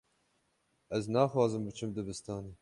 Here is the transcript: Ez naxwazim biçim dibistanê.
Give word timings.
Ez 0.97 1.05
naxwazim 1.15 1.63
biçim 1.69 1.91
dibistanê. 1.95 2.53